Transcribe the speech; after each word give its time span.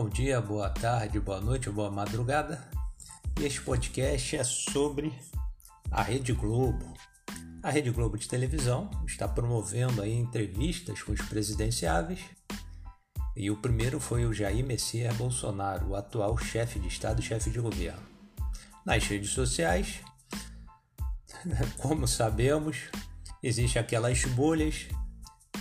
Bom 0.00 0.08
dia, 0.08 0.40
boa 0.40 0.70
tarde, 0.70 1.18
boa 1.18 1.40
noite, 1.40 1.68
boa 1.70 1.90
madrugada. 1.90 2.64
Este 3.40 3.60
podcast 3.60 4.36
é 4.36 4.44
sobre 4.44 5.12
a 5.90 6.02
Rede 6.02 6.32
Globo. 6.32 6.94
A 7.64 7.68
Rede 7.68 7.90
Globo 7.90 8.16
de 8.16 8.28
televisão 8.28 8.88
está 9.08 9.26
promovendo 9.26 10.00
aí 10.00 10.14
entrevistas 10.14 11.02
com 11.02 11.10
os 11.10 11.20
presidenciáveis 11.22 12.20
e 13.34 13.50
o 13.50 13.56
primeiro 13.56 13.98
foi 13.98 14.24
o 14.24 14.32
Jair 14.32 14.64
Messias 14.64 15.16
Bolsonaro, 15.16 15.88
o 15.88 15.96
atual 15.96 16.38
chefe 16.38 16.78
de 16.78 16.86
Estado 16.86 17.18
e 17.18 17.24
chefe 17.24 17.50
de 17.50 17.58
governo. 17.58 18.06
Nas 18.86 19.04
redes 19.04 19.30
sociais, 19.30 19.98
como 21.82 22.06
sabemos, 22.06 22.84
existem 23.42 23.82
aquelas 23.82 24.24
bolhas, 24.26 24.86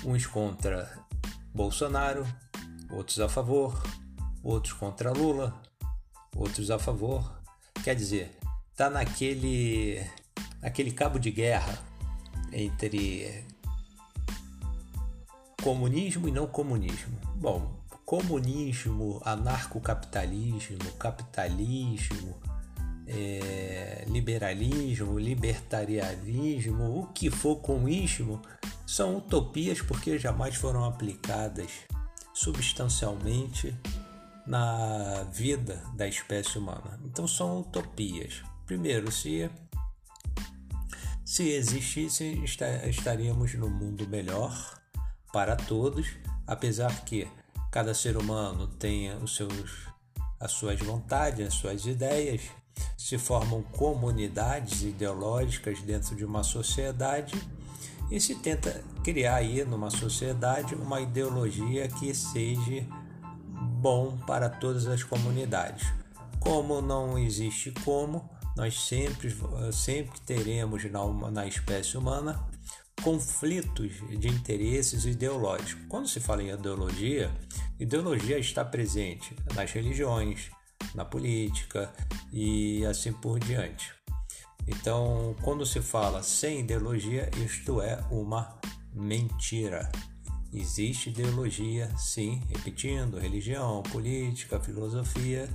uns 0.05 0.27
contra 0.27 1.04
Bolsonaro, 1.55 2.23
outros 2.91 3.20
a 3.20 3.27
favor, 3.27 3.81
outros 4.47 4.73
contra 4.73 5.11
Lula, 5.11 5.61
outros 6.33 6.71
a 6.71 6.79
favor. 6.79 7.29
Quer 7.83 7.95
dizer, 7.95 8.37
tá 8.75 8.89
naquele 8.89 10.01
aquele 10.61 10.91
cabo 10.91 11.20
de 11.20 11.29
guerra 11.31 11.77
entre 12.53 13.45
comunismo 15.61 16.29
e 16.29 16.31
não 16.31 16.47
comunismo. 16.47 17.20
Bom, 17.35 17.77
comunismo, 18.05 19.21
anarcocapitalismo, 19.25 20.91
capitalismo, 20.98 22.37
é, 23.05 24.05
liberalismo, 24.07 25.20
libertarianismo, 25.20 27.01
o 27.01 27.07
que 27.07 27.29
for 27.29 27.57
com 27.57 27.87
ismo, 27.87 28.41
são 28.85 29.17
utopias 29.17 29.81
porque 29.81 30.17
jamais 30.17 30.55
foram 30.55 30.85
aplicadas 30.85 31.70
substancialmente 32.34 33.76
na 34.48 35.23
vida 35.31 35.84
da 35.95 36.07
espécie 36.07 36.57
humana. 36.57 36.99
Então 37.03 37.27
são 37.27 37.59
utopias. 37.59 38.41
Primeiro, 38.65 39.12
se 39.12 39.49
se 41.26 41.49
existissem, 41.49 42.43
estaríamos 42.45 43.54
no 43.54 43.70
mundo 43.70 44.07
melhor 44.07 44.79
para 45.34 45.57
todos, 45.57 46.07
apesar 46.48 47.04
que 47.04 47.27
cada 47.70 47.93
ser 47.93 48.15
humano 48.15 48.67
tenha 48.67 49.17
os 49.17 49.35
seus 49.35 49.87
as 50.39 50.51
suas 50.51 50.79
vontades, 50.79 51.48
as 51.48 51.55
suas 51.55 51.85
ideias, 51.85 52.41
se 52.98 53.17
formam 53.17 53.63
comunidades 53.63 54.84
ideológicas 54.84 55.82
dentro 55.82 56.15
de 56.15 56.23
uma 56.23 56.43
sociedade 56.43 57.34
e 58.09 58.21
se 58.21 58.35
tenta 58.35 58.84
criar 59.04 59.35
aí 59.35 59.65
numa 59.65 59.89
sociedade 59.89 60.76
uma 60.76 61.01
ideologia 61.01 61.87
que 61.87 62.13
seja 62.13 62.85
bom 63.88 64.18
para 64.28 64.50
todas 64.50 64.85
as 64.85 65.02
comunidades. 65.02 65.88
Como 66.41 66.81
não 66.81 67.18
existe 67.18 67.72
como, 67.85 68.29
nós 68.53 68.78
sempre, 68.81 69.34
sempre 69.72 70.19
teremos 70.25 70.84
na, 70.91 71.31
na 71.31 71.47
espécie 71.47 71.97
humana 71.97 72.46
conflitos 73.02 73.94
de 74.19 74.28
interesses 74.28 75.06
ideológicos. 75.06 75.85
Quando 75.88 76.06
se 76.06 76.19
fala 76.19 76.44
em 76.44 76.50
ideologia, 76.50 77.31
ideologia 77.79 78.38
está 78.38 78.66
presente 78.66 79.34
nas 79.56 79.72
religiões, 79.72 80.50
na 80.94 81.06
política 81.06 81.90
e 82.34 82.85
assim 82.85 83.13
por 83.13 83.40
diante. 83.40 83.94
Então, 84.68 85.34
quando 85.41 85.66
se 85.66 85.81
fala 85.81 86.22
sem 86.24 86.59
ideologia, 86.59 87.29
isto 87.38 87.81
é 87.81 88.03
uma 88.12 88.59
mentira. 88.94 89.90
Existe 90.53 91.09
ideologia, 91.09 91.91
sim, 91.97 92.41
repetindo, 92.50 93.19
religião, 93.19 93.84
política, 93.84 94.59
filosofia, 94.59 95.49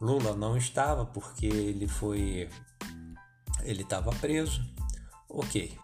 Lula 0.00 0.36
não 0.36 0.56
estava 0.56 1.06
porque 1.06 1.46
ele 1.46 1.88
foi 1.88 2.48
ele 3.62 3.82
estava 3.82 4.10
preso. 4.12 4.64
OK. 5.28 5.78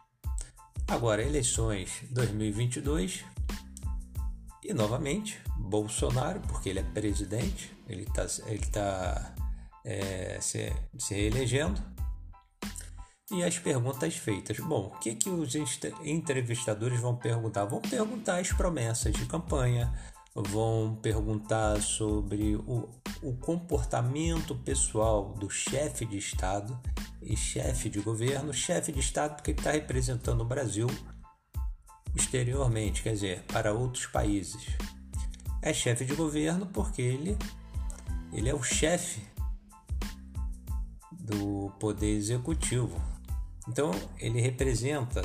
Agora, 0.89 1.23
eleições 1.23 2.03
2022 2.11 3.25
e 4.63 4.73
novamente 4.73 5.41
Bolsonaro, 5.57 6.41
porque 6.41 6.69
ele 6.69 6.81
é 6.81 6.83
presidente, 6.83 7.74
ele 7.89 8.03
está 8.03 8.27
ele 8.47 8.67
tá, 8.67 9.35
é, 9.85 10.39
se, 10.41 10.73
se 10.99 11.15
reelegendo. 11.15 11.81
E 13.31 13.43
as 13.43 13.59
perguntas 13.59 14.17
feitas. 14.17 14.59
Bom, 14.61 14.93
o 14.95 14.99
que, 14.99 15.15
que 15.15 15.31
os 15.31 15.55
entrevistadores 16.05 17.01
vão 17.01 17.17
perguntar? 17.17 17.65
Vão 17.65 17.81
perguntar 17.81 18.39
as 18.39 18.53
promessas 18.53 19.15
de 19.15 19.25
campanha, 19.25 19.93
vão 20.35 20.99
perguntar 21.01 21.81
sobre 21.81 22.55
o, 22.57 22.89
o 23.23 23.35
comportamento 23.37 24.55
pessoal 24.57 25.33
do 25.35 25.49
chefe 25.49 26.05
de 26.05 26.19
Estado 26.19 26.79
e 27.23 27.37
chefe 27.37 27.89
de 27.89 28.01
governo, 28.01 28.53
chefe 28.53 28.93
de 28.93 29.01
Estado 29.01 29.37
porque 29.37 29.53
ele 29.53 29.59
está 29.59 29.71
representando 29.71 30.43
o 30.43 30.45
Brasil 30.45 30.87
exteriormente, 32.15 33.03
quer 33.03 33.15
dizer, 33.15 33.43
para 33.45 33.73
outros 33.73 34.07
países. 34.07 34.67
É 35.63 35.73
chefe 35.73 36.05
de 36.05 36.15
governo 36.15 36.67
porque 36.67 37.01
ele, 37.01 37.39
ele 38.35 38.49
é 38.49 38.55
o 38.55 38.63
chefe 38.63 39.23
do 41.13 41.73
poder 41.79 42.15
executivo. 42.17 43.01
Então, 43.69 43.93
ele 44.19 44.41
representa 44.41 45.23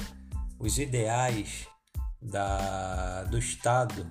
os 0.58 0.78
ideais 0.78 1.68
da, 2.22 3.24
do 3.24 3.38
Estado 3.38 4.08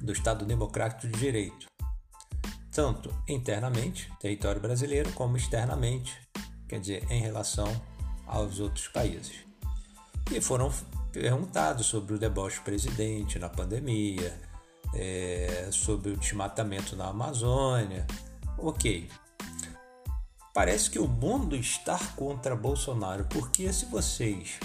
do 0.00 0.12
Estado 0.12 0.44
Democrático 0.44 1.06
de 1.06 1.18
Direito, 1.18 1.66
tanto 2.72 3.14
internamente, 3.28 4.12
território 4.20 4.60
brasileiro, 4.60 5.12
como 5.12 5.36
externamente, 5.36 6.12
quer 6.68 6.80
dizer, 6.80 7.06
em 7.08 7.20
relação 7.20 7.68
aos 8.26 8.58
outros 8.58 8.88
países. 8.88 9.46
E 10.30 10.40
foram 10.40 10.72
perguntados 11.12 11.86
sobre 11.86 12.14
o 12.14 12.18
deboche 12.18 12.60
presidente 12.62 13.38
na 13.38 13.48
pandemia, 13.48 14.36
é, 14.94 15.68
sobre 15.72 16.10
o 16.10 16.16
desmatamento 16.16 16.96
na 16.96 17.06
Amazônia. 17.08 18.06
Ok. 18.58 19.08
Parece 20.54 20.90
que 20.90 20.98
o 20.98 21.08
mundo 21.08 21.56
está 21.56 21.98
contra 22.16 22.54
Bolsonaro, 22.54 23.24
porque 23.24 23.72
se 23.72 23.86
vocês 23.86 24.58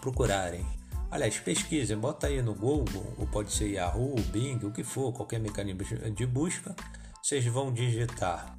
procurarem 0.00 0.64
Aliás, 1.10 1.38
pesquisem, 1.38 1.96
bota 1.96 2.26
aí 2.26 2.42
no 2.42 2.52
Google, 2.52 3.14
ou 3.16 3.26
pode 3.28 3.52
ser 3.52 3.68
Yahoo, 3.68 4.16
Bing, 4.32 4.58
o 4.64 4.72
que 4.72 4.82
for, 4.82 5.12
qualquer 5.12 5.38
mecanismo 5.38 6.10
de 6.10 6.26
busca. 6.26 6.74
Vocês 7.22 7.44
vão 7.46 7.72
digitar 7.72 8.58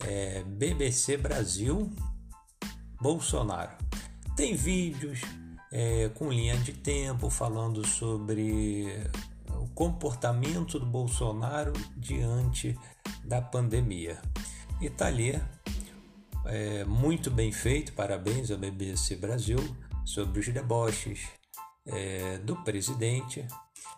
é, 0.00 0.42
BBC 0.44 1.16
Brasil 1.18 1.92
Bolsonaro. 3.00 3.76
Tem 4.34 4.54
vídeos 4.54 5.20
é, 5.70 6.08
com 6.10 6.30
linha 6.30 6.56
de 6.56 6.72
tempo 6.72 7.28
falando 7.28 7.86
sobre 7.86 8.86
comportamento 9.78 10.80
do 10.80 10.86
Bolsonaro 10.86 11.72
diante 11.96 12.76
da 13.22 13.40
pandemia. 13.40 14.20
E 14.80 14.90
tá 14.90 15.06
ali, 15.06 15.40
é, 16.46 16.82
muito 16.84 17.30
bem 17.30 17.52
feito, 17.52 17.92
parabéns 17.92 18.50
ao 18.50 18.58
BBC 18.58 19.14
Brasil, 19.14 19.58
sobre 20.04 20.40
os 20.40 20.48
deboches, 20.48 21.28
é, 21.86 22.38
do 22.38 22.56
presidente 22.64 23.46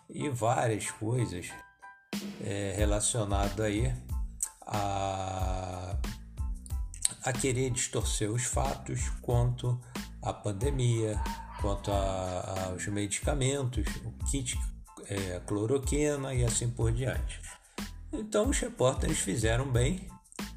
e 0.07 0.29
várias 0.29 0.91
coisas 0.91 1.49
é, 2.43 2.75
relacionadas 2.77 3.59
aí 3.59 3.91
a, 4.67 5.97
a 7.23 7.33
querer 7.33 7.71
distorcer 7.71 8.29
os 8.29 8.43
fatos 8.43 9.09
quanto 9.19 9.81
à 10.21 10.31
pandemia, 10.31 11.19
quanto 11.59 11.91
a, 11.91 12.67
aos 12.67 12.85
medicamentos, 12.85 13.87
o 14.05 14.11
kit 14.29 14.55
é, 15.07 15.39
cloroquina 15.45 16.33
e 16.33 16.43
assim 16.43 16.69
por 16.69 16.91
diante. 16.91 17.41
Então 18.11 18.49
os 18.49 18.59
repórteres 18.59 19.19
fizeram 19.19 19.71
bem 19.71 20.07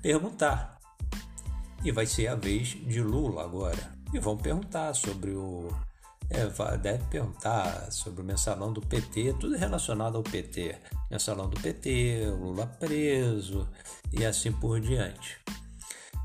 perguntar. 0.03 0.79
E 1.85 1.93
vai 1.93 2.07
ser 2.07 2.29
a 2.29 2.35
vez 2.35 2.69
de 2.69 3.01
Lula 3.01 3.43
agora. 3.43 3.95
E 4.13 4.19
vão 4.19 4.37
perguntar 4.37 4.95
sobre 4.95 5.33
o. 5.33 5.69
É, 6.31 6.47
deve 6.79 7.05
perguntar 7.05 7.93
sobre 7.93 8.23
o 8.23 8.25
mensalão 8.25 8.73
do 8.73 8.81
PT, 8.81 9.35
tudo 9.39 9.57
relacionado 9.57 10.17
ao 10.17 10.23
PT. 10.23 10.79
Mensalão 11.11 11.49
do 11.49 11.61
PT, 11.61 12.27
Lula 12.41 12.67
preso 12.67 13.69
e 14.13 14.25
assim 14.25 14.51
por 14.51 14.81
diante. 14.81 15.39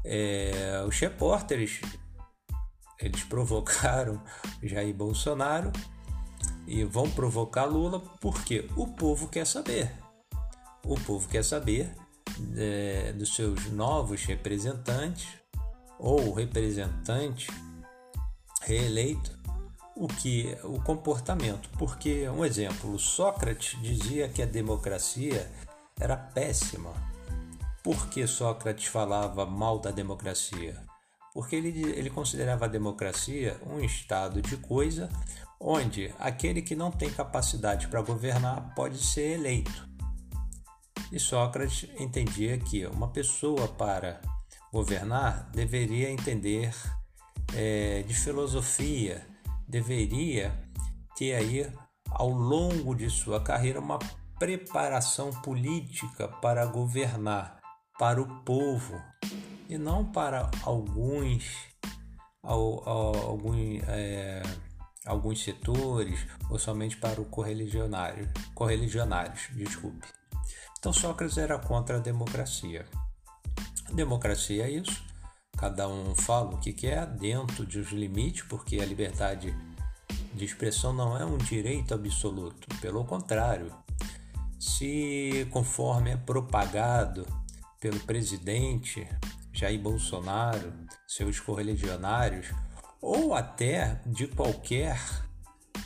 É, 0.06 0.84
os 0.88 0.98
repórteres 0.98 1.82
eles 3.00 3.24
provocaram 3.24 4.22
Jair 4.62 4.94
Bolsonaro 4.94 5.72
e 6.68 6.84
vão 6.84 7.10
provocar 7.10 7.66
Lula 7.66 8.00
porque 8.22 8.70
o 8.76 8.88
povo 8.88 9.28
quer 9.28 9.46
saber. 9.46 9.92
O 10.84 11.00
povo 11.00 11.28
quer 11.28 11.44
saber 11.44 11.96
é, 12.56 13.14
dos 13.14 13.36
seus 13.36 13.66
novos 13.72 14.24
representantes 14.24 15.28
ou 15.98 16.34
representante 16.34 17.48
reeleito 18.62 19.38
o 19.96 20.08
que 20.08 20.58
o 20.64 20.82
comportamento, 20.82 21.70
porque 21.78 22.30
um 22.30 22.46
exemplo, 22.46 22.98
Sócrates 22.98 23.78
dizia 23.82 24.30
que 24.30 24.42
a 24.42 24.46
democracia 24.46 25.52
era 26.00 26.16
péssima. 26.16 26.94
Por 27.84 28.08
que 28.08 28.26
Sócrates 28.26 28.86
falava 28.86 29.46
mal 29.46 29.80
da 29.80 29.92
democracia? 29.92 30.82
Porque 31.34 31.56
ele, 31.56 31.84
ele 31.92 32.10
considerava 32.10 32.66
a 32.66 32.70
democracia 32.70 33.60
um 33.66 33.80
estado 33.82 34.42
de 34.42 34.56
coisa 34.56 35.10
onde 35.60 36.14
aquele 36.18 36.62
que 36.62 36.76
não 36.76 36.92
tem 36.92 37.10
capacidade 37.12 37.88
para 37.88 38.02
governar 38.02 38.74
pode 38.76 38.98
ser 38.98 39.34
eleito. 39.34 39.90
E 41.12 41.20
Sócrates 41.20 41.90
entendia 42.00 42.58
que 42.58 42.86
uma 42.86 43.10
pessoa 43.10 43.68
para 43.68 44.22
governar 44.72 45.50
deveria 45.52 46.10
entender 46.10 46.74
é, 47.56 48.04
de 48.04 48.14
filosofia, 48.14 49.26
deveria 49.68 50.54
ter 51.18 51.34
aí 51.34 51.72
ao 52.12 52.30
longo 52.30 52.96
de 52.96 53.10
sua 53.10 53.42
carreira 53.42 53.80
uma 53.80 54.00
preparação 54.38 55.32
política 55.42 56.28
para 56.28 56.66
governar 56.66 57.60
para 57.98 58.22
o 58.22 58.44
povo 58.44 59.02
e 59.68 59.78
não 59.78 60.06
para 60.06 60.50
alguns 60.64 61.70
alguns, 62.42 63.82
é, 63.88 64.42
alguns 65.10 65.44
setores 65.44 66.20
ou 66.50 66.60
somente 66.60 66.96
para 66.96 67.20
o 67.20 67.26
correligionário, 67.26 68.30
correligionários, 68.54 69.48
desculpe. 69.54 70.08
Então 70.78 70.94
Sócrates 70.94 71.38
era 71.38 71.58
contra 71.58 71.98
a 71.98 72.00
democracia. 72.00 72.86
A 73.90 73.92
democracia 73.92 74.66
é 74.66 74.70
isso. 74.70 75.04
Cada 75.58 75.90
um 75.90 76.14
fala 76.16 76.54
o 76.54 76.60
que 76.60 76.72
quer 76.72 77.08
dentro 77.08 77.66
dos 77.66 77.92
limites, 77.92 78.44
porque 78.44 78.80
a 78.80 78.86
liberdade 78.86 79.54
de 80.34 80.46
expressão 80.46 80.94
não 80.94 81.18
é 81.18 81.26
um 81.26 81.38
direito 81.38 81.94
absoluto. 81.94 82.68
Pelo 82.80 83.04
contrário, 83.04 83.76
se 84.60 85.48
conforme 85.52 86.12
é 86.12 86.18
propagado 86.18 87.26
pelo 87.82 88.00
presidente 88.02 89.08
Jair 89.52 89.82
Bolsonaro, 89.82 90.72
seus 91.08 91.40
correligionários, 91.40 92.48
ou 93.02 93.34
até 93.34 94.00
de 94.06 94.28
qualquer 94.28 95.00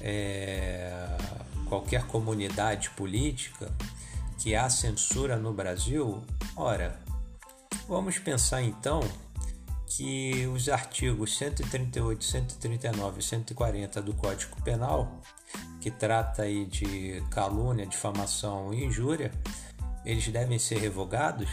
é, 0.02 1.08
qualquer 1.68 2.06
comunidade 2.08 2.90
política 2.92 3.72
que 4.40 4.56
há 4.56 4.70
censura 4.70 5.38
no 5.38 5.54
Brasil, 5.54 6.24
ora, 6.56 7.00
vamos 7.88 8.20
pensar 8.20 8.62
então 8.62 9.00
que 9.88 10.48
os 10.48 10.68
artigos 10.70 11.38
138, 11.38 12.24
139 12.24 13.20
e 13.20 13.24
140 13.24 14.02
do 14.02 14.14
Código 14.14 14.62
Penal, 14.64 15.22
que 15.80 15.92
trata 15.92 16.44
aí 16.44 16.66
de 16.66 17.24
calúnia, 17.30 17.86
difamação 17.86 18.74
e 18.74 18.84
injúria, 18.86 19.32
eles 20.04 20.28
devem 20.28 20.58
ser 20.58 20.80
revogados. 20.80 21.50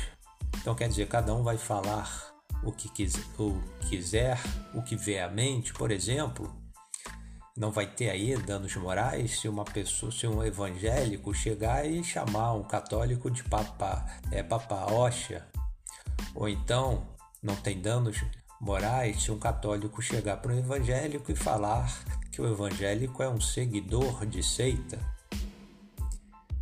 Então 0.58 0.74
quer 0.74 0.88
dizer, 0.88 1.06
cada 1.06 1.34
um 1.34 1.42
vai 1.42 1.58
falar 1.58 2.30
o 2.62 2.72
que 2.72 2.88
quiser, 2.88 3.24
o, 3.38 3.60
quiser, 3.88 4.38
o 4.74 4.82
que 4.82 4.96
vê 4.96 5.20
à 5.20 5.28
mente, 5.28 5.72
por 5.72 5.90
exemplo, 5.90 6.54
não 7.56 7.70
vai 7.70 7.86
ter 7.86 8.10
aí 8.10 8.36
danos 8.36 8.74
morais 8.76 9.40
se 9.40 9.48
uma 9.48 9.64
pessoa, 9.64 10.10
se 10.12 10.26
um 10.26 10.42
evangélico 10.42 11.34
chegar 11.34 11.86
e 11.86 12.02
chamar 12.02 12.54
um 12.54 12.62
católico 12.62 13.30
de 13.30 13.42
papa, 13.44 14.06
é 14.30 14.42
papa 14.42 14.92
óxia, 14.92 15.46
ou 16.34 16.48
então 16.48 17.06
não 17.42 17.56
tem 17.56 17.80
danos 17.80 18.18
morais 18.60 19.22
se 19.22 19.32
um 19.32 19.38
católico 19.38 20.02
chegar 20.02 20.36
para 20.36 20.52
um 20.52 20.58
evangélico 20.58 21.32
e 21.32 21.36
falar 21.36 21.90
que 22.30 22.40
o 22.40 22.50
evangélico 22.50 23.22
é 23.22 23.28
um 23.28 23.40
seguidor 23.40 24.24
de 24.26 24.42
seita. 24.42 24.98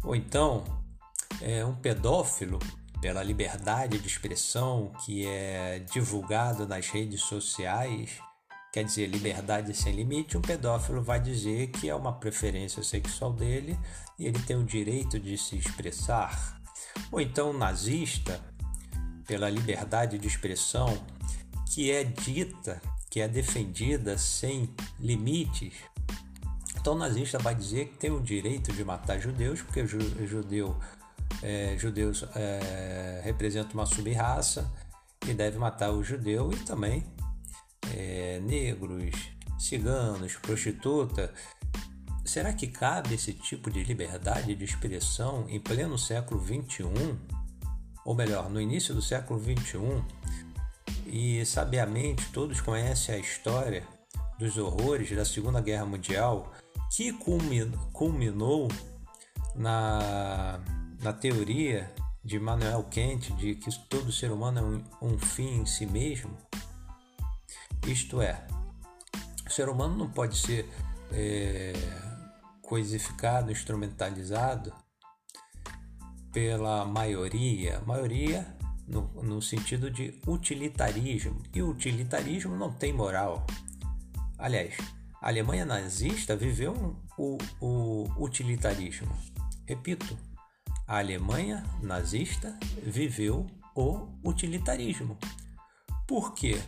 Ou 0.03 0.15
então, 0.15 0.65
é 1.43 1.65
um 1.65 1.75
pedófilo, 1.75 2.59
pela 3.00 3.23
liberdade 3.23 3.99
de 3.99 4.06
expressão 4.06 4.93
que 5.05 5.27
é 5.27 5.81
divulgado 5.93 6.67
nas 6.67 6.89
redes 6.89 7.23
sociais, 7.23 8.19
quer 8.73 8.85
dizer, 8.85 9.06
liberdade 9.06 9.75
sem 9.75 9.95
limite, 9.95 10.37
um 10.37 10.43
pedófilo 10.43 11.03
vai 11.03 11.21
dizer 11.21 11.69
que 11.69 11.89
é 11.89 11.95
uma 11.95 12.12
preferência 12.12 12.83
sexual 12.83 13.33
dele 13.33 13.79
e 14.19 14.27
ele 14.27 14.39
tem 14.41 14.56
o 14.56 14.65
direito 14.65 15.19
de 15.19 15.39
se 15.39 15.56
expressar. 15.56 16.61
Ou 17.12 17.21
então, 17.21 17.50
um 17.50 17.56
nazista 17.56 18.41
pela 19.27 19.49
liberdade 19.49 20.19
de 20.19 20.27
expressão 20.27 21.00
que 21.71 21.91
é 21.91 22.03
dita, 22.03 22.81
que 23.11 23.21
é 23.21 23.29
defendida 23.29 24.19
sem 24.19 24.75
limites. 24.99 25.75
Então 26.81 26.95
o 26.95 26.99
nazista 26.99 27.39
vai 27.39 27.55
dizer 27.55 27.89
que 27.89 27.99
tem 27.99 28.11
o 28.11 28.21
direito 28.21 28.73
de 28.73 28.85
matar 28.85 29.19
judeus, 29.19 29.61
porque 29.61 29.83
o 29.83 30.27
judeu, 30.27 30.77
é, 31.43 31.77
judeus 31.79 32.25
é, 32.35 33.21
representam 33.25 33.75
uma 33.75 33.87
subraça 33.87 34.71
e 35.27 35.35
deve 35.35 35.59
matar 35.59 35.93
o 35.93 36.03
judeu 36.03 36.53
e 36.53 36.57
também 36.57 37.05
é, 37.95 38.41
negros, 38.41 39.15
ciganos, 39.59 40.37
prostituta. 40.37 41.33
Será 42.25 42.53
que 42.53 42.67
cabe 42.67 43.15
esse 43.15 43.33
tipo 43.33 43.71
de 43.71 43.83
liberdade 43.85 44.55
de 44.55 44.65
expressão 44.65 45.47
em 45.49 45.59
pleno 45.59 45.99
século 45.99 46.45
XXI? 46.45 46.85
ou 48.09 48.14
melhor, 48.14 48.49
no 48.49 48.59
início 48.59 48.95
do 48.95 49.02
século 49.02 49.38
XXI, 49.38 50.02
e 51.05 51.45
sabiamente 51.45 52.26
todos 52.33 52.59
conhecem 52.59 53.14
a 53.14 53.19
história 53.19 53.87
dos 54.38 54.57
horrores 54.57 55.14
da 55.14 55.26
Segunda 55.26 55.61
Guerra 55.61 55.85
Mundial, 55.85 56.50
que 56.91 57.12
culminou 57.93 58.69
na, 59.55 60.59
na 61.00 61.12
teoria 61.12 61.93
de 62.25 62.37
Immanuel 62.37 62.85
Kant 62.85 63.33
de 63.35 63.55
que 63.55 63.71
todo 63.88 64.12
ser 64.12 64.31
humano 64.31 64.59
é 64.59 64.62
um, 64.62 65.14
um 65.14 65.19
fim 65.19 65.61
em 65.61 65.67
si 65.67 65.87
mesmo. 65.87 66.37
Isto 67.87 68.21
é, 68.21 68.47
o 69.47 69.50
ser 69.50 69.69
humano 69.69 69.97
não 69.97 70.11
pode 70.11 70.37
ser 70.37 70.69
é, 71.12 71.73
coisificado, 72.61 73.50
instrumentalizado 73.50 74.73
pela 76.33 76.85
maioria, 76.85 77.81
maioria 77.87 78.47
no, 78.87 79.09
no 79.23 79.40
sentido 79.40 79.90
de 79.90 80.21
utilitarismo, 80.26 81.43
e 81.55 81.62
o 81.62 81.71
utilitarismo 81.71 82.57
não 82.57 82.73
tem 82.73 82.93
moral. 82.93 83.47
Aliás, 84.37 84.76
a 85.21 85.28
Alemanha 85.28 85.64
nazista 85.64 86.37
viveu 86.37 86.97
o, 87.17 87.38
o 87.61 88.05
utilitarismo. 88.23 89.09
Repito, 89.67 90.17
a 90.88 90.99
Alemanha 90.99 91.62
nazista 91.83 92.59
viveu 92.83 93.47
o 93.76 94.09
utilitarismo. 94.25 95.18
Porque 96.07 96.59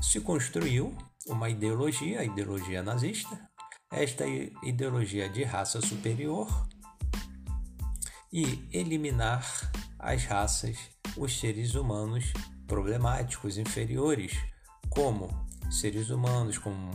se 0.00 0.20
construiu 0.20 0.96
uma 1.26 1.50
ideologia, 1.50 2.20
a 2.20 2.24
ideologia 2.24 2.80
nazista, 2.80 3.36
esta 3.90 4.24
ideologia 4.62 5.28
de 5.28 5.42
raça 5.42 5.80
superior 5.80 6.48
e 8.32 8.64
eliminar 8.72 9.44
as 9.98 10.24
raças, 10.24 10.78
os 11.16 11.36
seres 11.38 11.74
humanos 11.74 12.32
problemáticos, 12.68 13.58
inferiores, 13.58 14.36
como 14.88 15.28
seres 15.70 16.10
humanos 16.10 16.56
com, 16.56 16.90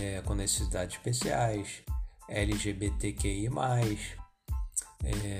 é, 0.00 0.22
com 0.22 0.34
necessidades 0.34 0.96
especiais, 0.96 1.82
LGBTQI, 2.28 3.50
é, 5.04 5.39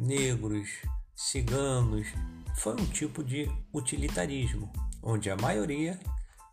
negros, 0.00 0.68
ciganos. 1.14 2.08
Foi 2.56 2.74
um 2.74 2.86
tipo 2.86 3.22
de 3.22 3.50
utilitarismo, 3.72 4.72
onde 5.02 5.30
a 5.30 5.36
maioria 5.36 5.98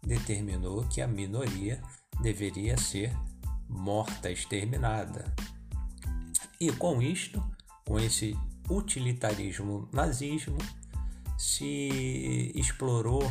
determinou 0.01 0.83
que 0.87 1.01
a 1.01 1.07
minoria 1.07 1.81
deveria 2.21 2.77
ser 2.77 3.15
morta, 3.69 4.29
exterminada. 4.29 5.33
E 6.59 6.71
com 6.71 7.01
isto, 7.01 7.43
com 7.85 7.99
esse 7.99 8.37
utilitarismo 8.69 9.87
nazismo, 9.91 10.57
se 11.37 12.51
explorou 12.55 13.23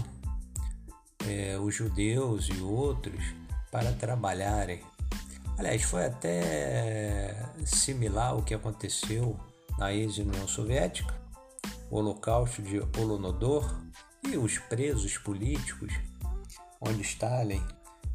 é, 1.26 1.58
os 1.58 1.74
judeus 1.74 2.48
e 2.48 2.60
outros 2.60 3.22
para 3.70 3.92
trabalharem. 3.92 4.80
Aliás, 5.56 5.82
foi 5.82 6.06
até 6.06 7.36
similar 7.64 8.30
ao 8.30 8.42
que 8.42 8.54
aconteceu 8.54 9.38
na 9.78 9.92
ex-União 9.92 10.46
Soviética, 10.46 11.14
o 11.90 11.96
Holocausto 11.96 12.62
de 12.62 12.80
Holonodor 12.98 13.80
e 14.22 14.36
os 14.36 14.58
presos 14.58 15.18
políticos, 15.18 15.92
onde 16.80 17.02
Stalin 17.02 17.62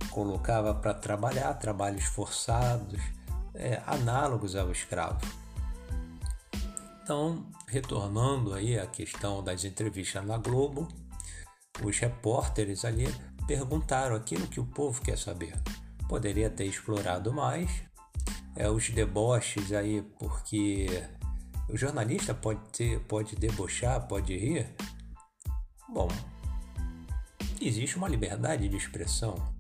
colocava 0.10 0.74
para 0.74 0.94
trabalhar 0.94 1.54
trabalhos 1.56 2.06
forçados, 2.06 3.02
é, 3.54 3.82
análogos 3.86 4.56
ao 4.56 4.72
escravo. 4.72 5.20
Então, 7.04 7.46
retornando 7.68 8.54
aí 8.54 8.80
à 8.80 8.88
questão 8.88 9.44
das 9.44 9.64
entrevistas 9.64 10.26
na 10.26 10.38
Globo, 10.38 10.88
os 11.84 12.00
repórteres 12.00 12.86
ali 12.86 13.08
perguntaram 13.46 14.16
aquilo 14.16 14.48
que 14.48 14.60
o 14.60 14.66
povo 14.66 15.02
quer 15.02 15.18
saber. 15.18 15.54
Poderia 16.08 16.50
ter 16.50 16.66
explorado 16.66 17.34
mais 17.34 17.70
é, 18.56 18.70
os 18.70 18.90
deboches 18.90 19.72
aí, 19.72 20.02
porque 20.18 20.88
o 21.70 21.78
jornalista 21.78 22.34
pode 22.34 22.60
ter, 22.72 23.00
pode 23.02 23.36
debochar, 23.36 24.08
pode 24.08 24.36
rir. 24.38 24.68
Bom, 25.90 26.08
existe 27.62 27.98
uma 27.98 28.08
liberdade 28.08 28.68
de 28.68 28.78
expressão 28.78 29.56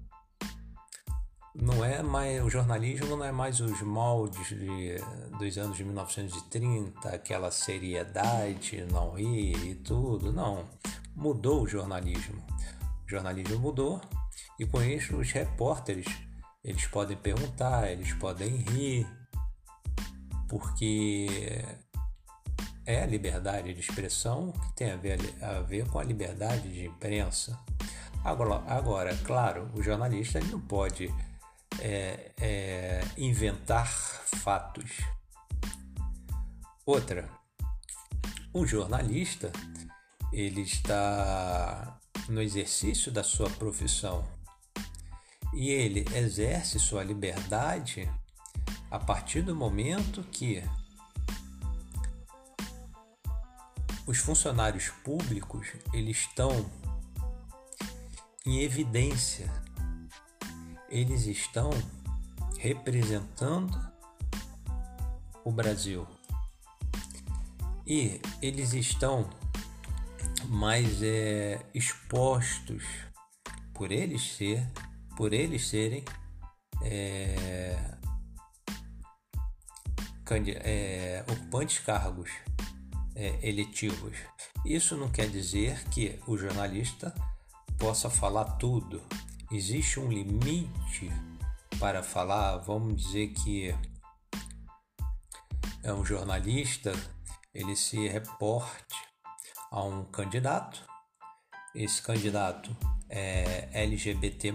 não 1.55 1.85
é 1.85 2.03
mais 2.03 2.43
o 2.43 2.50
jornalismo 2.50 3.15
não 3.15 3.24
é 3.24 3.31
mais 3.31 3.62
os 3.62 3.81
moldes 3.81 4.50
de, 4.50 4.97
dos 5.39 5.57
anos 5.57 5.77
de 5.77 5.85
1930, 5.85 7.09
aquela 7.09 7.50
seriedade, 7.50 8.85
não 8.91 9.13
rir 9.13 9.55
e 9.65 9.75
tudo, 9.75 10.33
não. 10.33 10.65
Mudou 11.15 11.63
o 11.63 11.67
jornalismo. 11.67 12.43
O 13.05 13.09
jornalismo 13.09 13.57
mudou 13.57 14.01
e 14.59 14.65
com 14.65 14.81
isso 14.81 15.15
os 15.15 15.31
repórteres 15.31 16.05
eles 16.62 16.85
podem 16.88 17.15
perguntar, 17.15 17.89
eles 17.89 18.12
podem 18.13 18.50
rir, 18.57 19.07
porque 20.50 21.63
é 22.86 23.01
a 23.01 23.06
liberdade 23.06 23.74
de 23.74 23.80
expressão 23.80 24.51
que 24.51 24.74
tem 24.74 24.92
a 24.92 24.96
ver, 24.96 25.20
a 25.42 25.62
ver 25.62 25.88
com 25.88 26.00
a 26.00 26.04
liberdade 26.04 26.68
de 26.70 26.86
imprensa. 26.86 27.58
Agora, 28.24 28.63
agora 28.68 29.15
claro, 29.24 29.70
o 29.74 29.82
jornalista 29.82 30.39
não 30.39 30.60
pode 30.60 31.13
é, 31.80 32.32
é 32.39 33.01
inventar 33.18 33.88
fatos. 33.88 35.01
Outra, 36.86 37.30
o 38.54 38.65
jornalista 38.65 39.51
ele 40.32 40.62
está 40.62 42.00
no 42.30 42.42
exercício 42.42 43.12
da 43.12 43.24
sua 43.24 43.50
profissão 43.50 44.25
e 45.54 45.70
ele 45.70 46.06
exerce 46.13 46.80
sua 46.80 47.04
liberdade 47.04 48.10
a 48.92 49.00
partir 49.00 49.42
do 49.42 49.56
momento 49.56 50.24
que 50.24 50.63
os 54.05 54.19
funcionários 54.19 54.89
públicos 55.03 55.67
eles 55.93 56.17
estão 56.17 56.69
em 58.45 58.62
evidência. 58.62 59.51
Eles 60.89 61.25
estão 61.25 61.71
representando 62.59 63.77
o 65.43 65.51
Brasil. 65.51 66.07
E 67.88 68.21
eles 68.41 68.74
estão 68.74 69.29
mais 70.45 71.01
é, 71.01 71.63
expostos 71.74 72.83
por 73.74 73.91
eles 73.91 74.35
ser, 74.35 74.67
por 75.17 75.33
eles 75.33 75.67
serem 75.67 76.03
é, 76.81 77.77
é, 80.63 81.24
ocupantes 81.27 81.79
cargos 81.79 82.31
é, 83.15 83.39
eletivos. 83.48 84.17
Isso 84.65 84.98
não 84.98 85.10
quer 85.10 85.29
dizer 85.29 85.84
que 85.89 86.19
o 86.27 86.38
jornalista 86.38 87.13
possa 87.77 88.10
falar 88.10 88.45
tudo, 88.57 89.01
existe 89.51 90.00
um 90.00 90.12
limite 90.12 91.12
para 91.79 92.01
falar, 92.01 92.57
vamos 92.57 93.01
dizer 93.01 93.29
que 93.29 93.75
é 95.84 95.93
um 95.93 96.03
jornalista, 96.03 96.93
ele 97.53 97.75
se 97.75 98.07
reporte 98.07 98.95
a 99.72 99.84
um 99.84 100.03
candidato, 100.05 100.86
esse 101.74 102.01
candidato 102.01 102.75
é 103.10 103.69
LGBT+, 103.72 104.53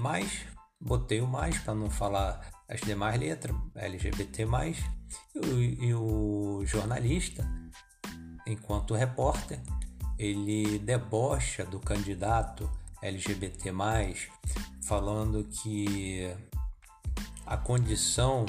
botei 0.81 1.21
o 1.21 1.26
mais 1.26 1.59
para 1.59 1.75
não 1.75 1.90
falar 1.90 2.50
as 2.69 2.81
demais 2.81 3.19
letras, 3.19 3.55
LGBT+, 3.75 4.45
e 5.35 5.38
o, 5.38 5.62
e 5.62 5.95
o 5.95 6.67
jornalista, 6.67 7.47
enquanto 8.50 8.95
repórter, 8.95 9.61
ele 10.19 10.78
debocha 10.78 11.64
do 11.64 11.80
candidato 11.80 12.71
LGBT+, 13.02 13.73
falando 14.83 15.45
que 15.45 16.30
a 17.47 17.57
condição 17.57 18.45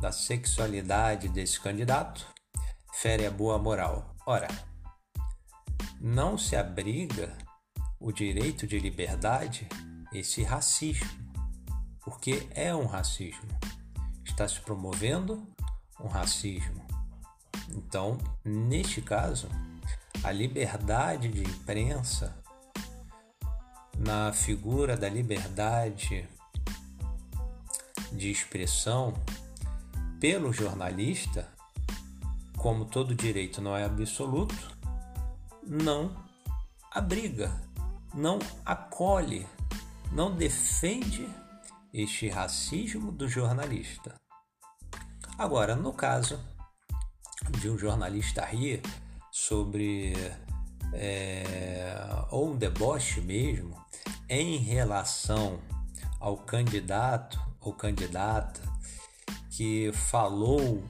da 0.00 0.12
sexualidade 0.12 1.28
desse 1.28 1.60
candidato 1.60 2.26
fere 2.92 3.26
a 3.26 3.30
boa 3.30 3.58
moral. 3.58 4.14
Ora, 4.26 4.48
não 6.00 6.36
se 6.36 6.56
abriga 6.56 7.36
o 7.98 8.12
direito 8.12 8.66
de 8.66 8.78
liberdade 8.78 9.68
esse 10.12 10.42
racismo, 10.42 11.08
porque 12.00 12.46
é 12.50 12.74
um 12.74 12.86
racismo. 12.86 13.48
Está 14.24 14.48
se 14.48 14.60
promovendo 14.60 15.46
um 16.00 16.08
racismo. 16.08 16.79
Então, 17.70 18.18
neste 18.44 19.00
caso, 19.00 19.48
a 20.22 20.30
liberdade 20.32 21.28
de 21.28 21.42
imprensa 21.42 22.36
na 23.98 24.32
figura 24.32 24.96
da 24.96 25.08
liberdade 25.08 26.28
de 28.12 28.30
expressão 28.30 29.14
pelo 30.18 30.52
jornalista, 30.52 31.48
como 32.56 32.84
todo 32.84 33.14
direito 33.14 33.60
não 33.60 33.76
é 33.76 33.84
absoluto, 33.84 34.76
não 35.66 36.14
abriga, 36.90 37.52
não 38.14 38.38
acolhe, 38.64 39.46
não 40.12 40.34
defende 40.34 41.28
este 41.92 42.28
racismo 42.28 43.12
do 43.12 43.28
jornalista. 43.28 44.14
Agora, 45.38 45.74
no 45.74 45.92
caso 45.92 46.38
de 47.50 47.68
um 47.68 47.78
jornalista 47.78 48.44
rir 48.44 48.82
sobre 49.30 50.14
é, 50.92 51.94
ou 52.30 52.50
um 52.52 52.56
deboche 52.56 53.20
mesmo 53.20 53.78
em 54.28 54.56
relação 54.58 55.60
ao 56.18 56.36
candidato 56.36 57.40
ou 57.60 57.72
candidata 57.72 58.60
que 59.50 59.92
falou 59.92 60.82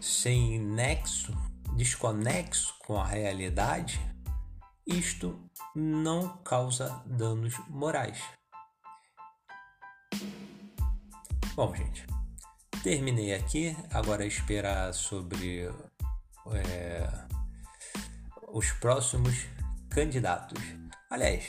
sem 0.00 0.58
nexo, 0.58 1.32
desconexo 1.76 2.74
com 2.80 2.98
a 2.98 3.06
realidade, 3.06 4.00
isto 4.86 5.38
não 5.74 6.36
causa 6.38 7.02
danos 7.06 7.54
morais. 7.68 8.20
Bom, 11.54 11.74
gente, 11.74 12.06
terminei 12.82 13.34
aqui. 13.34 13.76
Agora 13.92 14.24
esperar 14.24 14.92
sobre 14.94 15.70
é, 16.52 17.08
os 18.52 18.70
próximos 18.72 19.46
candidatos. 19.88 20.62
Aliás, 21.10 21.44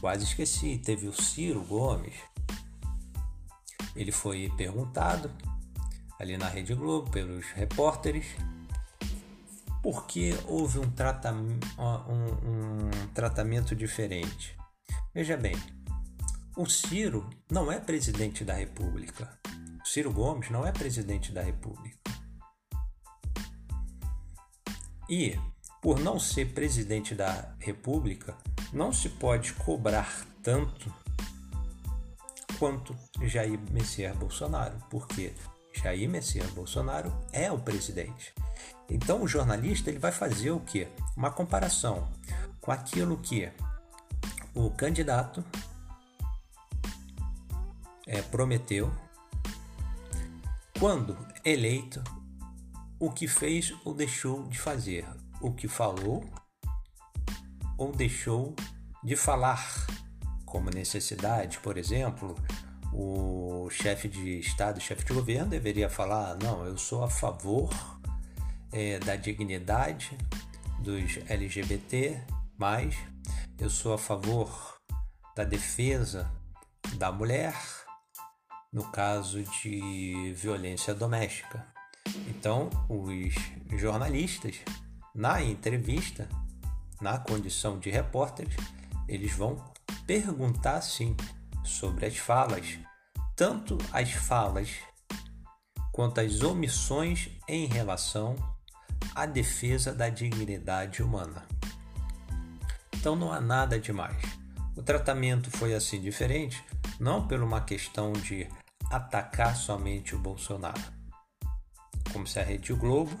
quase 0.00 0.24
esqueci, 0.24 0.78
teve 0.78 1.08
o 1.08 1.12
Ciro 1.12 1.62
Gomes. 1.62 2.14
Ele 3.94 4.12
foi 4.12 4.50
perguntado 4.56 5.30
ali 6.18 6.36
na 6.36 6.48
Rede 6.48 6.74
Globo 6.74 7.10
pelos 7.10 7.46
repórteres 7.52 8.26
por 9.82 10.06
que 10.06 10.32
houve 10.46 10.78
um, 10.78 10.82
um, 10.82 12.86
um 12.86 13.06
tratamento 13.12 13.74
diferente. 13.74 14.56
Veja 15.12 15.36
bem, 15.36 15.56
o 16.56 16.66
Ciro 16.66 17.28
não 17.50 17.70
é 17.70 17.80
presidente 17.80 18.44
da 18.44 18.54
República. 18.54 19.41
Ciro 19.84 20.12
Gomes 20.12 20.50
não 20.50 20.66
é 20.66 20.72
presidente 20.72 21.32
da 21.32 21.42
República. 21.42 21.98
E 25.08 25.38
por 25.82 25.98
não 25.98 26.18
ser 26.18 26.54
presidente 26.54 27.14
da 27.14 27.54
República, 27.58 28.36
não 28.72 28.92
se 28.92 29.08
pode 29.08 29.52
cobrar 29.54 30.24
tanto 30.42 30.92
quanto 32.58 32.96
Jair 33.22 33.58
Messias 33.72 34.16
Bolsonaro, 34.16 34.78
porque 34.88 35.32
Jair 35.72 36.08
Messias 36.08 36.48
Bolsonaro 36.52 37.12
é 37.32 37.50
o 37.50 37.58
presidente. 37.58 38.32
Então 38.88 39.22
o 39.22 39.28
jornalista 39.28 39.90
ele 39.90 39.98
vai 39.98 40.12
fazer 40.12 40.52
o 40.52 40.60
que? 40.60 40.86
Uma 41.16 41.30
comparação 41.30 42.08
com 42.60 42.70
aquilo 42.70 43.16
que 43.18 43.50
o 44.54 44.70
candidato 44.70 45.44
é, 48.06 48.22
prometeu, 48.22 48.92
quando 50.82 51.16
eleito, 51.44 52.02
o 52.98 53.08
que 53.08 53.28
fez 53.28 53.72
ou 53.84 53.94
deixou 53.94 54.48
de 54.48 54.58
fazer, 54.58 55.06
o 55.40 55.52
que 55.52 55.68
falou 55.68 56.28
ou 57.78 57.92
deixou 57.92 58.52
de 59.00 59.14
falar, 59.14 59.64
como 60.44 60.70
necessidade, 60.70 61.60
por 61.60 61.78
exemplo, 61.78 62.34
o 62.92 63.70
chefe 63.70 64.08
de 64.08 64.40
Estado, 64.40 64.80
chefe 64.80 65.04
de 65.04 65.12
governo 65.12 65.50
deveria 65.50 65.88
falar: 65.88 66.36
não, 66.42 66.66
eu 66.66 66.76
sou 66.76 67.04
a 67.04 67.08
favor 67.08 67.70
é, 68.72 68.98
da 68.98 69.14
dignidade 69.14 70.18
dos 70.80 71.16
LGBT, 71.28 72.20
mas 72.58 72.96
eu 73.56 73.70
sou 73.70 73.94
a 73.94 73.98
favor 73.98 74.80
da 75.36 75.44
defesa 75.44 76.28
da 76.96 77.12
mulher 77.12 77.54
no 78.72 78.84
caso 78.90 79.42
de 79.42 80.32
violência 80.34 80.94
doméstica. 80.94 81.66
Então, 82.28 82.70
os 82.88 83.34
jornalistas, 83.78 84.56
na 85.14 85.42
entrevista, 85.42 86.28
na 87.00 87.18
condição 87.18 87.78
de 87.78 87.90
repórteres, 87.90 88.56
eles 89.06 89.32
vão 89.32 89.62
perguntar 90.06 90.80
sim 90.80 91.14
sobre 91.62 92.06
as 92.06 92.16
falas, 92.16 92.78
tanto 93.36 93.76
as 93.92 94.10
falas 94.10 94.70
quanto 95.92 96.20
as 96.20 96.40
omissões 96.42 97.28
em 97.46 97.66
relação 97.66 98.34
à 99.14 99.26
defesa 99.26 99.92
da 99.92 100.08
dignidade 100.08 101.02
humana. 101.02 101.46
Então 102.94 103.14
não 103.14 103.32
há 103.32 103.40
nada 103.40 103.78
demais. 103.78 104.22
O 104.74 104.82
tratamento 104.82 105.50
foi 105.50 105.74
assim 105.74 106.00
diferente, 106.00 106.64
não 106.98 107.28
por 107.28 107.42
uma 107.42 107.60
questão 107.60 108.12
de 108.12 108.48
atacar 108.92 109.56
somente 109.56 110.14
o 110.14 110.18
Bolsonaro, 110.18 110.80
como 112.12 112.26
se 112.26 112.38
a 112.38 112.44
Rede 112.44 112.74
Globo 112.74 113.16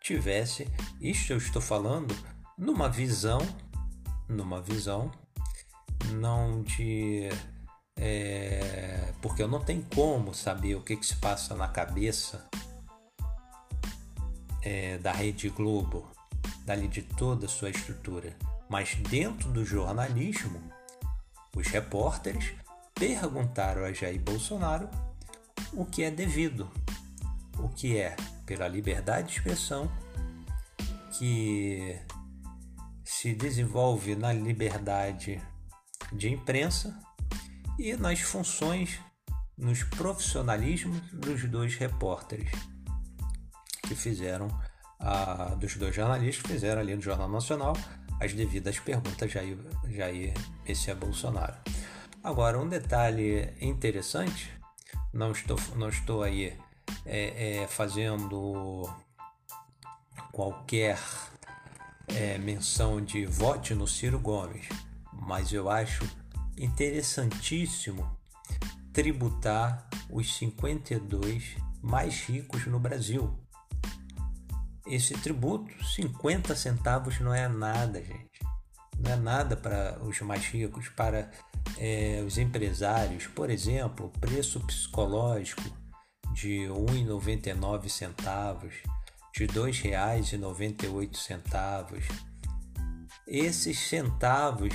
tivesse, 0.00 0.66
isto 0.98 1.34
eu 1.34 1.36
estou 1.36 1.60
falando 1.60 2.16
numa 2.56 2.88
visão, 2.88 3.38
numa 4.26 4.62
visão 4.62 5.12
não 6.14 6.62
de 6.62 7.28
é, 7.96 9.12
porque 9.20 9.42
eu 9.42 9.48
não 9.48 9.60
tenho 9.60 9.84
como 9.94 10.34
saber 10.34 10.74
o 10.74 10.80
que, 10.80 10.96
que 10.96 11.06
se 11.06 11.16
passa 11.16 11.54
na 11.54 11.68
cabeça 11.68 12.48
é, 14.62 14.96
da 14.98 15.12
Rede 15.12 15.50
Globo, 15.50 16.10
dali 16.64 16.88
de 16.88 17.02
toda 17.02 17.44
a 17.44 17.48
sua 17.48 17.68
estrutura. 17.68 18.34
Mas 18.70 18.94
dentro 18.94 19.50
do 19.50 19.64
jornalismo, 19.64 20.60
os 21.54 21.66
repórteres 21.68 22.54
perguntaram 22.94 23.84
a 23.84 23.92
Jair 23.92 24.20
Bolsonaro 24.20 24.88
o 25.72 25.84
que 25.84 26.02
é 26.04 26.10
devido, 26.10 26.70
o 27.58 27.68
que 27.68 27.98
é 27.98 28.16
pela 28.46 28.68
liberdade 28.68 29.28
de 29.28 29.34
expressão 29.34 29.90
que 31.18 31.98
se 33.04 33.34
desenvolve 33.34 34.14
na 34.14 34.32
liberdade 34.32 35.40
de 36.12 36.30
imprensa 36.30 36.98
e 37.78 37.96
nas 37.96 38.20
funções, 38.20 39.00
nos 39.56 39.82
profissionalismos 39.82 41.00
dos 41.12 41.44
dois 41.44 41.74
repórteres 41.76 42.50
que 43.82 43.94
fizeram, 43.94 44.48
a, 44.98 45.54
dos 45.54 45.76
dois 45.76 45.94
jornalistas 45.94 46.42
que 46.42 46.48
fizeram 46.48 46.80
ali 46.80 46.94
no 46.94 47.02
Jornal 47.02 47.28
Nacional 47.28 47.76
as 48.20 48.32
devidas 48.32 48.78
perguntas 48.78 49.30
Jair, 49.30 49.58
Jair 49.88 50.34
Messias 50.66 50.96
Bolsonaro. 50.96 51.56
Agora, 52.24 52.58
um 52.58 52.66
detalhe 52.66 53.52
interessante, 53.60 54.50
não 55.12 55.30
estou, 55.32 55.58
não 55.76 55.90
estou 55.90 56.22
aí 56.22 56.58
é, 57.04 57.58
é, 57.64 57.68
fazendo 57.68 58.90
qualquer 60.32 60.98
é, 62.08 62.38
menção 62.38 62.98
de 62.98 63.26
vote 63.26 63.74
no 63.74 63.86
Ciro 63.86 64.18
Gomes, 64.18 64.66
mas 65.12 65.52
eu 65.52 65.68
acho 65.68 66.02
interessantíssimo 66.56 68.10
tributar 68.90 69.86
os 70.08 70.34
52 70.38 71.58
mais 71.82 72.22
ricos 72.22 72.66
no 72.66 72.80
Brasil. 72.80 73.38
Esse 74.86 75.12
tributo, 75.12 75.84
50 75.84 76.56
centavos, 76.56 77.20
não 77.20 77.34
é 77.34 77.46
nada, 77.48 78.02
gente. 78.02 78.33
Não 78.98 79.12
é 79.12 79.16
nada 79.16 79.56
para 79.56 79.98
os 80.02 80.20
mais 80.20 80.46
ricos, 80.46 80.88
para 80.88 81.30
é, 81.78 82.22
os 82.26 82.38
empresários. 82.38 83.26
Por 83.26 83.50
exemplo, 83.50 84.06
o 84.06 84.10
preço 84.18 84.60
psicológico 84.60 85.62
de 86.32 86.66
R$ 86.66 86.72
1,99 86.72 87.88
centavos, 87.88 88.74
de 89.32 89.46
R$ 89.46 89.52
2,98. 89.52 92.02
Esses 93.26 93.78
centavos 93.78 94.74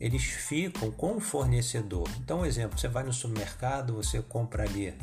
eles 0.00 0.22
ficam 0.22 0.92
com 0.92 1.16
o 1.16 1.20
fornecedor. 1.20 2.08
Então, 2.20 2.40
um 2.40 2.46
exemplo, 2.46 2.78
você 2.78 2.88
vai 2.88 3.02
no 3.02 3.12
supermercado, 3.12 3.94
você 3.94 4.22
compra 4.22 4.62
ali 4.62 4.94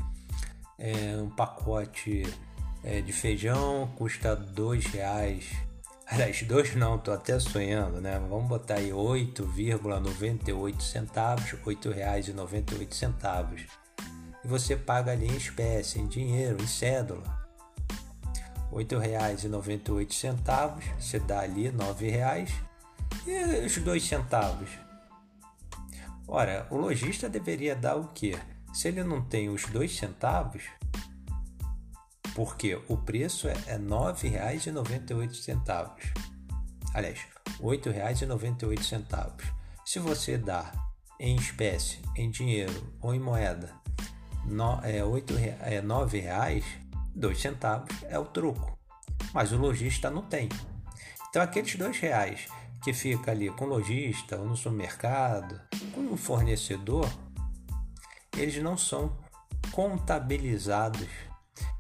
é, 0.80 1.18
um 1.18 1.30
pacote 1.30 2.24
é, 2.84 3.02
de 3.02 3.12
feijão, 3.12 3.92
custa 3.96 4.36
dois 4.36 4.86
reais. 4.86 5.52
Aliás, 6.08 6.42
dois 6.44 6.76
não, 6.76 6.98
tô 6.98 7.12
até 7.12 7.38
sonhando, 7.40 8.00
né? 8.00 8.20
Vamos 8.30 8.48
botar 8.48 8.76
aí 8.76 8.92
8,98 8.92 10.82
centavos, 10.82 11.52
R$ 11.52 11.60
8,98. 11.66 13.68
E 14.44 14.48
você 14.48 14.76
paga 14.76 15.12
ali 15.12 15.28
em 15.28 15.36
espécie, 15.36 16.00
em 16.00 16.08
dinheiro, 16.08 16.62
em 16.62 16.68
cédula. 16.68 17.24
R$ 18.72 18.86
8,98, 18.86 20.82
você 21.00 21.20
dá 21.20 21.40
ali 21.40 21.68
R$ 21.68 21.74
9,00 21.74 22.50
e 23.28 23.66
os 23.66 23.78
dois 23.78 24.04
centavos 24.04 24.70
Ora, 26.28 26.66
o 26.72 26.78
lojista 26.78 27.30
deveria 27.30 27.76
dar 27.76 27.96
o 27.96 28.08
quê? 28.08 28.36
Se 28.74 28.88
ele 28.88 29.04
não 29.04 29.22
tem 29.22 29.48
os 29.48 29.66
dois 29.68 29.96
centavos, 29.96 30.64
porque 32.36 32.80
o 32.88 32.96
preço 32.98 33.48
é 33.48 33.54
R$ 33.54 33.80
9,98. 33.80 35.90
Aliás, 36.94 37.18
R$ 37.60 37.64
8,98. 37.64 39.32
Se 39.86 39.98
você 40.00 40.38
dá 40.38 40.72
em 41.20 41.36
espécie, 41.38 42.00
em 42.16 42.30
dinheiro 42.30 42.94
ou 43.02 43.16
em 43.16 43.20
moeda, 43.20 43.74
no, 44.46 44.80
é, 44.84 45.04
oito, 45.04 45.34
é 45.62 45.82
nove 45.82 46.20
reais, 46.20 46.64
dois 47.16 47.40
centavos 47.40 47.90
é 48.04 48.20
o 48.20 48.26
troco. 48.26 48.78
Mas 49.34 49.54
o 49.54 49.58
lojista 49.58 50.12
não 50.12 50.22
tem. 50.22 50.50
Então 51.30 51.42
aqueles 51.42 51.76
dois 51.76 52.00
reais 52.00 52.48
que 52.84 52.94
fica 52.94 53.32
ali 53.32 53.50
com 53.50 53.66
o 53.66 53.70
lojista 53.70 54.38
ou 54.38 54.46
no 54.46 54.56
supermercado, 54.56 55.60
com 55.94 56.14
o 56.14 56.18
fornecedor, 56.18 57.10
eles 58.38 58.62
não 58.62 58.78
são 58.78 59.18
contabilizados, 59.72 61.10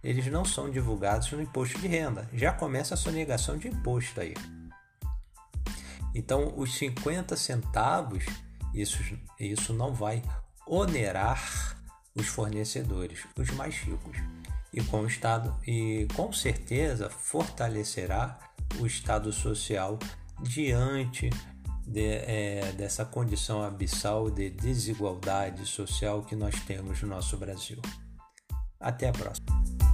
eles 0.05 0.27
não 0.27 0.45
são 0.45 0.69
divulgados 0.69 1.31
no 1.31 1.41
imposto 1.41 1.79
de 1.79 1.87
renda. 1.87 2.29
Já 2.31 2.53
começa 2.53 2.93
a 2.93 2.97
sonegação 2.97 3.57
de 3.57 3.67
imposto 3.67 4.21
aí. 4.21 4.35
Então, 6.13 6.53
os 6.55 6.77
50 6.77 7.35
centavos, 7.35 8.23
isso, 8.71 8.99
isso 9.39 9.73
não 9.73 9.95
vai 9.95 10.21
onerar 10.67 11.75
os 12.13 12.27
fornecedores, 12.27 13.25
os 13.35 13.49
mais 13.49 13.75
ricos. 13.77 14.17
E 14.71 14.83
com 14.83 15.01
o 15.01 15.07
Estado, 15.07 15.57
e 15.65 16.07
com 16.15 16.31
certeza 16.31 17.09
fortalecerá 17.09 18.37
o 18.79 18.85
Estado 18.85 19.33
social 19.33 19.97
diante 20.39 21.31
de, 21.83 22.05
é, 22.05 22.73
dessa 22.77 23.05
condição 23.05 23.63
abissal 23.63 24.29
de 24.29 24.51
desigualdade 24.51 25.65
social 25.65 26.21
que 26.21 26.35
nós 26.35 26.59
temos 26.61 27.01
no 27.01 27.07
nosso 27.07 27.37
Brasil. 27.37 27.81
Até 28.79 29.09
a 29.09 29.11
próxima. 29.11 29.84